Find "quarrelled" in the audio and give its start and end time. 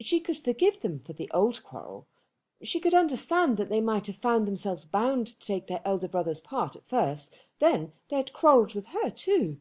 8.32-8.72